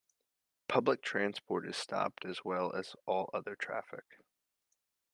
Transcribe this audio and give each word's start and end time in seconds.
Public 0.67 1.03
transport 1.03 1.67
is 1.69 1.77
stopped 1.77 2.25
as 2.25 2.43
well 2.43 2.73
as 2.73 2.95
all 3.05 3.29
other 3.35 3.55
traffic. 3.55 4.17